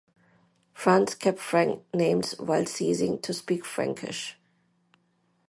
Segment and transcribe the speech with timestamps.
[0.73, 4.35] France kept Frank names while ceasing to speak Frankish.